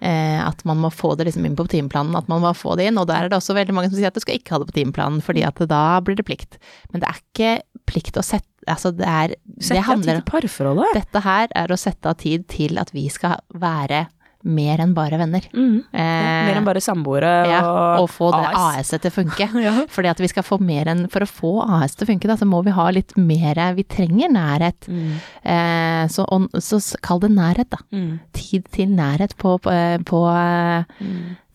[0.00, 2.90] eh, at man må få det liksom inn på timeplanen, at man må få det
[2.90, 4.62] inn, og der er det også veldig mange som sier at du skal ikke ha
[4.62, 6.58] det på timeplanen, fordi at da blir det plikt.
[6.92, 7.52] Men det er ikke
[7.90, 10.92] plikt å sette Altså, det er Det handler til parforholdet.
[10.94, 14.04] Dette her er å sette av tid til at vi skal være
[14.42, 15.44] mer enn bare venner.
[15.54, 15.76] Mm.
[15.92, 18.62] Eh, Mer enn bare samboere ja, og, og få det AS.
[18.80, 19.48] AS-et til å funke.
[19.62, 19.74] Ja.
[19.92, 22.34] Fordi at vi skal få mer enn For å få AS til å funke, da,
[22.40, 24.88] så må vi ha litt mer Vi trenger nærhet.
[24.90, 25.12] Mm.
[25.54, 27.78] Eh, så, og, så kall det nærhet, da.
[27.94, 28.18] Mm.
[28.34, 29.76] Tid til nærhet på, på,
[30.08, 31.06] på eh,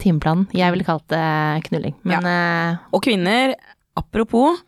[0.03, 0.47] timeplanen.
[0.55, 1.25] Jeg ville kalt det
[1.67, 1.97] knulling.
[2.07, 2.77] Men ja.
[2.95, 3.57] Og kvinner,
[3.99, 4.61] apropos,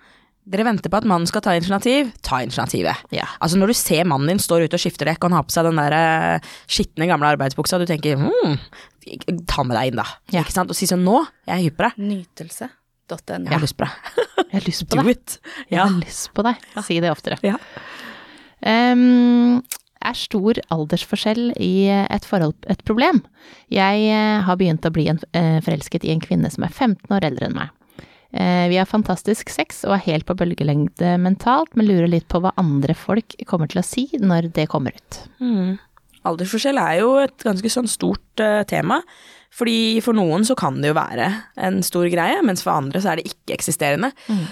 [0.50, 2.10] dere venter på at mannen skal ta initiativ.
[2.26, 3.04] Ta initiativet.
[3.14, 3.28] ja.
[3.40, 5.54] Altså Når du ser mannen din står ute og skifter dekk, og han har på
[5.56, 8.58] seg den der eh, skitne gamle arbeidsbuksa, du tenker hm,
[9.50, 10.08] ta med deg inn, da.
[10.34, 10.42] Ja.
[10.44, 10.74] Ikke sant?
[10.74, 12.02] Og si sånn nå, jeg er hypp på deg.
[12.14, 13.40] Nytelse.no.
[13.46, 14.24] Jeg har lyst på deg.
[14.40, 15.12] Jeg har lyst på Do deg.
[15.16, 15.38] it.
[15.70, 16.68] Jeg har lyst på deg.
[16.88, 17.40] Si det oftere.
[17.46, 17.58] Ja.
[18.66, 19.62] Um,
[20.00, 23.22] er stor aldersforskjell i et forhold et problem?
[23.74, 27.12] Jeg eh, har begynt å bli en, eh, forelsket i en kvinne som er 15
[27.16, 27.74] år eldre enn meg.
[28.32, 32.42] Eh, vi har fantastisk sex og er helt på bølgelengde mentalt, men lurer litt på
[32.44, 35.22] hva andre folk kommer til å si når det kommer ut.
[35.42, 35.80] Mm.
[36.28, 39.02] Aldersforskjell er jo et ganske sånn stort uh, tema.
[39.50, 41.26] Fordi for noen så kan det jo være
[41.66, 44.12] en stor greie, mens for andre så er det ikke-eksisterende.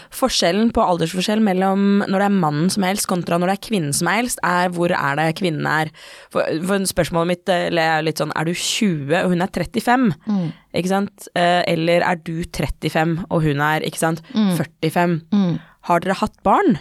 [0.09, 3.61] Forskjellen på aldersforskjell mellom når det er mannen som er eldst kontra når det er
[3.67, 5.91] kvinnen som er eldst, er hvor er det kvinnen er.
[6.33, 10.09] For, for spørsmålet mitt eh, er litt sånn er du 20 og hun er 35?
[10.81, 11.29] Ikke sant?
[11.37, 15.19] Eh, Eller er du 35 og hun er, ikke sant, 45?
[15.91, 16.79] Har dere hatt barn?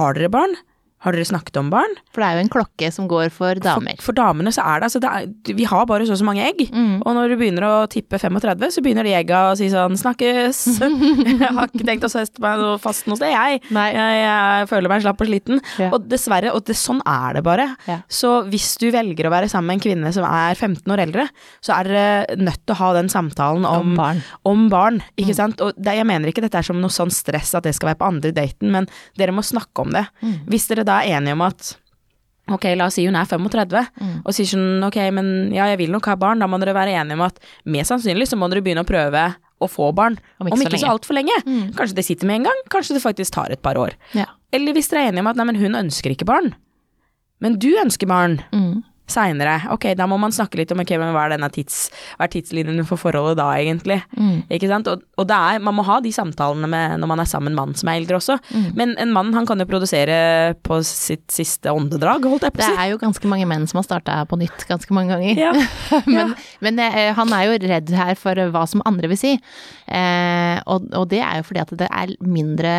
[0.00, 0.56] Har dere barn?
[1.00, 1.94] Har dere snakket om barn?
[2.12, 3.96] For det er jo en klokke som går for damer.
[3.96, 6.26] For, for damene så er det altså det er, Vi har bare så og så
[6.28, 6.60] mange egg.
[6.76, 10.60] Og når du begynner å tippe 35, så begynner de egga å si sånn 'snakkes'.
[11.40, 13.62] jeg har ikke tenkt å sette meg noe fast noe sted, jeg.
[13.70, 15.62] Jeg, jeg føler meg slapp og sliten.
[15.80, 15.88] Ja.
[15.96, 17.68] Og dessverre, og det, sånn er det bare.
[17.88, 18.00] Ja.
[18.10, 21.28] Så hvis du velger å være sammen med en kvinne som er 15 år eldre,
[21.64, 24.22] så er dere nødt til å ha den samtalen om, Om barn.
[24.52, 25.64] om barn, ikke sant.
[25.64, 28.00] Og det, jeg mener ikke dette er som noe sånn stress at det skal være
[28.02, 30.04] på andre daten, men dere må snakke om det.
[30.50, 31.76] Hvis dere da er enige om at
[32.50, 33.80] Ok, la oss si hun er 35,
[34.26, 36.96] og sier sånn ok, men ja, jeg vil nok ha barn, da må dere være
[36.98, 37.36] enige om at
[37.70, 39.22] mest sannsynlig så må dere begynne å prøve
[39.60, 40.16] å få barn.
[40.40, 41.36] Om Om ikke ikke, så så, altfor lenge.
[41.78, 43.94] Kanskje det sitter med en gang, kanskje det faktisk tar et par år.
[44.18, 44.26] Ja.
[44.50, 46.50] Eller hvis dere er enige om at nei, men hun ønsker ikke barn,
[47.40, 48.82] men du ønsker barn Mm.
[49.12, 49.58] Seinere.
[49.74, 52.34] Ok, da må man snakke litt om ok, men hva er denne tids, hva er
[52.34, 54.00] tidslinjen for forholdet da, egentlig.
[54.16, 54.44] Mm.
[54.50, 54.90] Ikke sant?
[54.90, 57.60] Og, og det er, man må ha de samtalene med, når man er sammen med
[57.60, 58.38] mann som er eldre også.
[58.54, 58.68] Mm.
[58.78, 62.66] Men en mann han kan jo produsere på sitt siste åndedrag, holdt jeg på å
[62.66, 62.74] si.
[62.74, 65.38] Det er jo ganske mange menn som har starta på nytt ganske mange ganger.
[65.40, 65.52] Ja.
[66.60, 69.32] men men eh, han er jo redd her for hva som andre vil si.
[69.90, 72.72] Eh, og, og det er jo fordi at det er mindre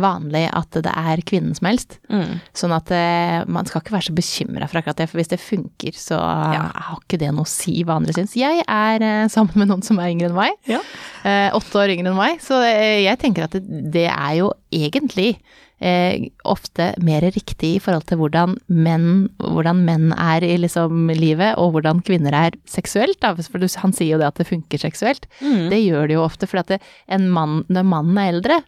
[0.00, 1.98] vanlig at det er kvinnen som helst.
[2.10, 2.38] Mm.
[2.56, 5.40] Sånn at eh, man skal ikke være så bekymra for akkurat det, for hvis det
[5.42, 5.67] funker,
[5.98, 8.36] så har ikke det noe å si hva andre syns.
[8.38, 10.58] Jeg er eh, sammen med noen som er yngre enn meg.
[10.70, 10.82] Ja.
[11.24, 12.42] Eh, åtte år yngre enn meg.
[12.44, 15.34] Så eh, jeg tenker at det, det er jo egentlig
[15.80, 21.54] eh, ofte mer riktig i forhold til hvordan menn, hvordan menn er i liksom livet,
[21.58, 23.18] og hvordan kvinner er seksuelt.
[23.22, 23.34] Da.
[23.38, 25.26] For han sier jo det at det funker seksuelt.
[25.40, 28.60] Det gjør det jo ofte, for at det, en mann, når mannen er eldre,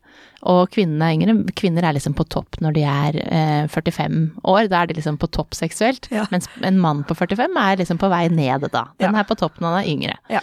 [0.49, 4.71] og kvinnen er yngre, kvinner er liksom på topp når de er eh, 45 år,
[4.73, 6.09] da er de liksom på topp seksuelt.
[6.15, 6.25] Ja.
[6.33, 8.87] Mens en mann på 45 er liksom på vei ned da.
[8.97, 9.21] Den Ja.
[9.21, 10.17] er på topp når han er yngre.
[10.33, 10.41] Ja.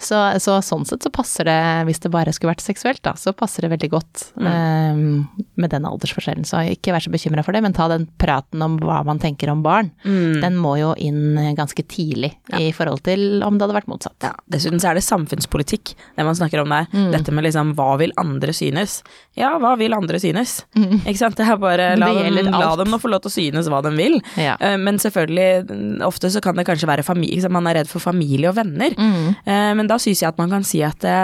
[0.00, 3.34] Så, så sånn sett så passer det, hvis det bare skulle vært seksuelt, da, så
[3.36, 4.46] passer det veldig godt Mm.
[4.48, 5.28] um,
[5.60, 6.46] med den aldersforskjellen.
[6.48, 9.50] Så ikke vær så bekymra for det, men ta den praten om hva man tenker
[9.52, 9.90] om barn.
[10.06, 10.40] Mm.
[10.40, 14.16] Den må jo inn ganske tidlig i forhold til om det hadde vært motsatt.
[14.24, 16.86] Ja, dessuten så er det samfunnspolitikk, det man snakker om der.
[16.94, 17.10] Mm.
[17.12, 19.02] Dette med liksom hva vil andre synes?
[19.38, 20.62] Ja, hva vil andre synes?
[20.76, 21.36] Ikke sant?
[21.36, 22.34] Det er bare la, Mm.
[22.40, 24.20] dem, la dem nå få lov til å synes hva de vil.
[24.36, 24.56] Ja.
[24.60, 28.00] Uh, Men selvfølgelig, mm, ofte så kan det kanskje være familie, man er redd for
[28.00, 28.90] familie og venner.
[28.96, 29.36] Mm.
[29.46, 31.14] Eh, Men da synes jeg at man kan si at det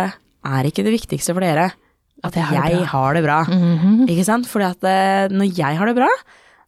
[0.46, 1.70] er ikke det viktigste for dere
[2.24, 2.86] at jeg har det bra.
[2.90, 3.38] har det bra.
[3.46, 4.08] Mhm.
[4.10, 4.48] Ikke sant?
[4.50, 6.08] Fordi at eh, når jeg har det bra,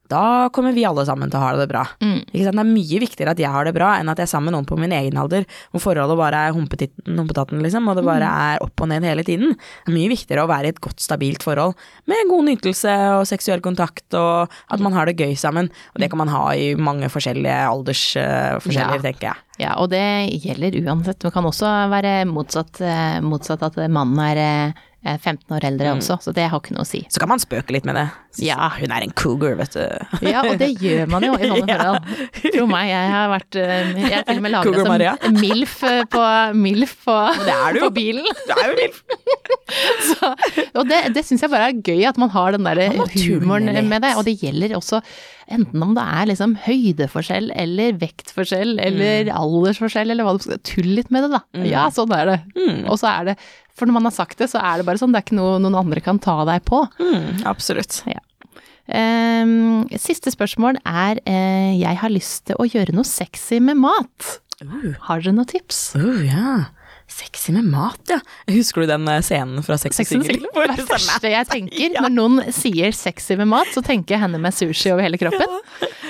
[0.08, 1.82] da kommer vi alle sammen til å ha det bra.
[2.00, 2.24] Mm.
[2.32, 4.56] Det er mye viktigere at jeg har det bra, enn at jeg er sammen med
[4.56, 8.24] noen på min egen alder, hvor forholdet bare er humpetitten- humpetatten, liksom, og det bare
[8.24, 8.38] Mm.
[8.54, 9.56] er opp og ned hele tiden.
[9.84, 11.74] Det er mye viktigere å være i et godt, stabilt forhold,
[12.06, 15.68] med god nytelse og seksuell kontakt, og at man har det gøy sammen.
[15.94, 19.02] Og det kan man ha i mange forskjellige aldersforskjeller, Ja.
[19.02, 19.36] tenker jeg.
[19.58, 21.18] Ja, og det gjelder uansett.
[21.18, 24.36] Det kan også være motsatt, eh, motsatt at mannen er
[24.68, 24.72] eh,
[25.06, 27.04] 15 år eldre også, så det har ikke noe å si.
[27.08, 28.08] Så kan man spøke litt med det.
[28.42, 28.66] Ja.
[28.76, 30.26] Hun er en cougar, vet du.
[30.26, 31.78] Ja, og det gjør man jo i sånne Ja.
[31.78, 32.50] forhold.
[32.54, 35.76] Tro meg, jeg har vært eh, Jeg har til og med laget Cougar som MILF
[35.86, 36.24] eh, på,
[36.58, 38.28] MILF på, Det på bilen.
[38.50, 39.00] Det er jo MILF.
[40.08, 40.28] Så,
[40.80, 42.80] og det, det syns jeg bare er gøy, at man har den der
[43.14, 44.14] humoren med det.
[44.18, 45.00] Og det gjelder også
[45.48, 50.90] enten om det er liksom høydeforskjell, eller vektforskjell, eller aldersforskjell, eller hva du skal Tull
[50.98, 51.40] litt med det, da.
[51.68, 52.38] Ja, sånn er det.
[52.88, 53.38] Og så er det
[53.78, 55.14] For når man har sagt det, så er det bare sånn.
[55.14, 56.82] Det er ikke noe noen andre kan ta deg på.
[56.98, 58.02] Mm, absolutt.
[58.10, 58.22] Ja.
[58.88, 64.38] Um, siste spørsmål er uh, Jeg har lyst til å gjøre noe sexy med mat.
[64.62, 64.94] Uh.
[65.06, 65.90] Har dere noen tips?
[65.98, 66.54] Uh, ja.
[67.08, 68.18] Sexy med mat, ja.
[68.52, 70.10] Husker du den eh, scenen fra Sex Sex?
[70.12, 70.38] City.
[70.44, 74.20] Det er det første jeg tenker når noen sier sexy med mat, så tenker jeg
[74.26, 75.56] henne med sushi over hele kroppen.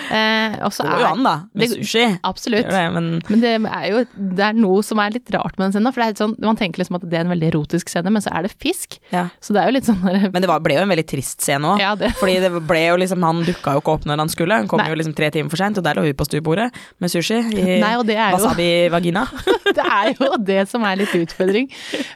[0.08, 2.04] Eh, Det går jo an, da, med det- sushi.
[2.24, 2.66] Absolutt.
[2.68, 5.72] Det, men Men det er jo det er noe som er litt rart med den
[5.76, 5.92] scenen.
[5.94, 8.22] For det er sånn, man tenker liksom at det er en veldig erotisk scene, men
[8.24, 8.98] så er det fisk.
[9.12, 9.28] Ja.
[9.40, 10.00] Så det er jo litt sånn
[10.32, 11.78] Men det var, ble jo en veldig trist scene òg.
[11.84, 14.54] Ja, det- Fordi det ble jo liksom Han dukka jo ikke opp når han skulle.
[14.56, 14.88] Han kom Nei.
[14.88, 17.78] jo liksom tre timer for seint, og der lå hun på stuebordet med sushi i
[17.80, 19.26] Nei, og det er jo- wasabi-vagina.
[19.78, 21.68] det er jo det som er litt utfordring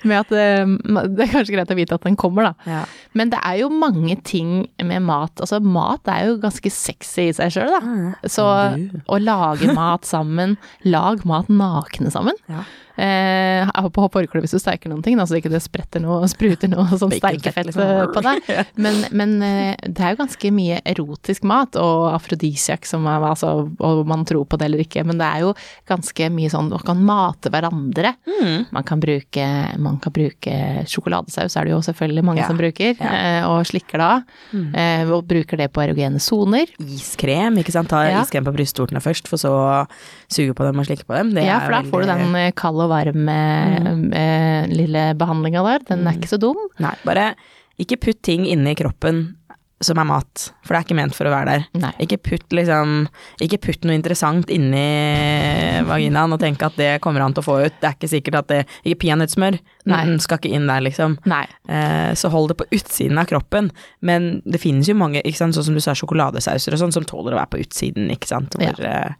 [0.08, 0.64] med at eh,
[1.12, 2.70] Det er kanskje greit å vite at den kommer, da.
[2.70, 2.82] Ja.
[3.18, 5.34] Men det er jo mange ting med mat.
[5.42, 8.30] Altså, mat er jo ganske sexy i seg sjøl, da.
[8.30, 8.46] Så
[9.06, 10.56] å lage mat sammen,
[10.88, 12.38] lag mat nakne sammen.
[12.48, 12.64] Ja.
[12.96, 16.26] Eh, hopp på forkle hvis du steiker noen ting, da, så ikke det spretter noe,
[16.28, 17.82] spruter noe sånn steikefett liksom.
[17.82, 18.50] eh, på deg.
[18.82, 23.52] Men, men eh, det er jo ganske mye erotisk mat, og afrodisiak som er altså,
[23.72, 25.52] og man tror på det eller ikke, men det er jo
[25.88, 28.14] ganske mye sånn man kan mate hverandre.
[28.28, 28.61] Mm.
[28.70, 29.46] Man kan bruke,
[29.78, 30.54] man kan bruke
[30.86, 33.08] sjokoladesaus, er det jo selvfølgelig mange Ja, som bruker, ja.
[33.08, 33.14] Mm.
[33.18, 34.10] eh, og slikker da.
[34.52, 35.10] Mm.
[35.12, 36.66] og bruker det på erogene soner.
[36.78, 37.88] Iskrem, ikke sant.
[37.88, 38.22] Ta Ja.
[38.22, 39.86] iskrem på brystvortene først, for så
[40.30, 41.34] suge på dem og slikke på dem.
[41.34, 44.12] Det Ja, for da får du den eh, kald og varm eh, Mm.
[44.14, 45.78] eh, lille behandlinga der.
[45.88, 46.56] Den er ikke så dum.
[46.78, 47.34] Nei, bare
[47.80, 49.36] ikke putt ting inni kroppen
[49.84, 51.64] som er mat, for det er ikke ment for å være der.
[51.82, 51.90] Nei.
[52.04, 53.06] Ikke putt liksom
[53.42, 54.82] Ikke putt noe interessant inni
[55.88, 57.76] vaginaen og tenk at det kommer han til å få ut.
[57.80, 59.58] Det er ikke sikkert at det Ikke peanøttsmør.
[59.88, 61.18] Den skal ikke inn der, liksom.
[61.68, 63.70] Eh, så hold det på utsiden av kroppen.
[64.00, 67.06] Men det finnes jo mange, ikke sant, sånn som du sa, sjokoladesauser og sånn, som
[67.08, 68.54] tåler å være på utsiden, ikke sant.
[68.58, 69.14] Hvor, eh,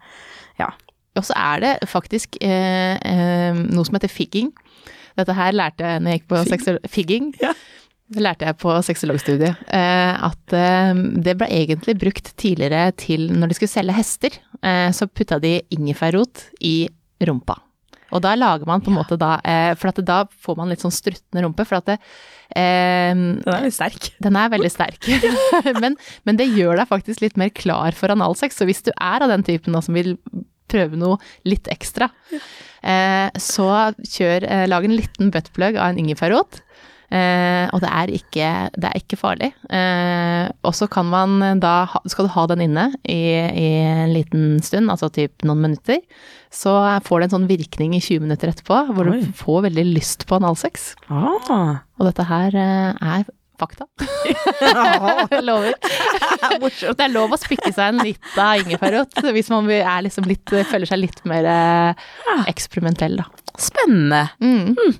[0.62, 0.70] ja.
[1.18, 4.52] Og så er det faktisk eh, eh, noe som heter figging.
[5.18, 7.32] Dette her lærte jeg når jeg gikk på sexo- figging.
[7.42, 7.52] Ja.
[8.12, 9.64] Det lærte jeg på sexologstudiet.
[9.72, 14.38] Eh, at eh, det ble egentlig brukt tidligere til når de skulle selge hester.
[14.60, 16.76] Eh, så putta de ingefærrot i
[17.24, 17.56] rumpa.
[18.12, 19.38] Og da lager man på en måte da
[19.80, 21.64] For at da får man litt sånn struttende rumpe.
[21.64, 21.94] For at det,
[22.52, 24.10] eh, Den er litt sterk.
[24.20, 25.08] den er veldig sterk,
[25.82, 25.96] men,
[26.28, 28.60] men det gjør deg faktisk litt mer klar for analsex.
[28.60, 30.18] Så hvis du er av den typen da, som vil
[30.72, 36.60] prøve noe litt ekstra, eh, så kjør, eh, lag en liten buttplug av en ingefærrot.
[37.12, 39.50] Eh, og det er ikke, det er ikke farlig.
[39.68, 41.74] Eh, og så kan man da,
[42.08, 46.00] skal du ha den inne i, i en liten stund, altså typ noen minutter,
[46.52, 49.20] så får det en sånn virkning i 20 minutter etterpå, hvor Oi.
[49.20, 50.92] du får veldig lyst på analsex.
[51.12, 51.84] Ah.
[52.00, 53.28] Og dette her eh, er
[53.60, 53.86] fakta.
[55.46, 55.76] Lover.
[56.82, 60.88] Det er lov å spikke seg en lita ingefærrot hvis man er liksom litt, føler
[60.88, 62.10] seg litt mer eh,
[62.50, 63.28] eksperimentell, da.
[63.60, 64.24] Spennende.
[64.42, 64.96] Mm.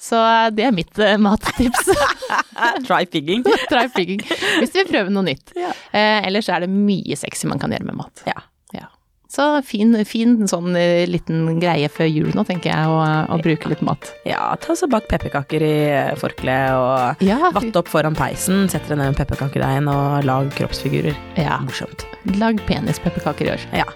[0.00, 0.18] Så
[0.56, 1.88] det er mitt eh, mattips.
[2.88, 3.44] Try figging.
[3.72, 4.24] Try pigging.
[4.60, 5.54] Hvis du vil prøve noe nytt.
[5.58, 5.70] Ja.
[5.92, 8.24] Eh, ellers er det mye sexy man kan gjøre med mat.
[8.28, 8.36] Ja.
[8.74, 8.88] Ja.
[9.34, 13.00] Så fin, fin sånn eh, liten greie før jul nå, tenker jeg, å,
[13.34, 14.12] å bruke litt mat.
[14.28, 18.86] Ja, ta så bak pepperkaker i eh, forkleet og Ja, vatt opp foran peisen, sett
[18.90, 21.16] dere ned med pepperkakedeigen og lag kroppsfigurer.
[21.40, 21.58] ja.
[21.64, 22.06] Morsomt.
[22.38, 23.66] Lag penispepperkaker i år.
[23.82, 23.88] Ja.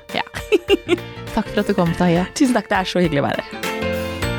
[1.36, 2.26] Takk for at du kom, Tahiya.
[2.34, 3.97] Tusen takk, det er så hyggelig å være her.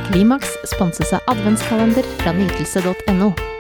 [0.10, 3.59] Klimaks sponses av adventskalender fra nytelse.no.